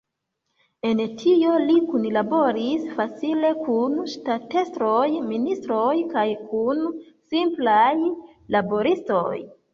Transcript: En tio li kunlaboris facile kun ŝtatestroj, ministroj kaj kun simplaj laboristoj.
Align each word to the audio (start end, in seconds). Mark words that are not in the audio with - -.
En 0.91 1.01
tio 1.17 1.51
li 1.71 1.75
kunlaboris 1.91 2.87
facile 2.95 3.51
kun 3.67 3.99
ŝtatestroj, 4.15 5.05
ministroj 5.29 5.93
kaj 6.17 6.25
kun 6.49 6.83
simplaj 7.37 7.95
laboristoj. 8.59 9.31